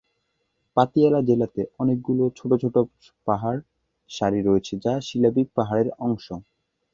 [0.77, 2.75] পাতিয়ালা জেলাতে অনেকগুলি ছোট ছোট
[3.27, 3.61] পাহাড়ের
[4.09, 6.25] সারি রয়েছে যা শিবালিক পাহাড়ের অংশ।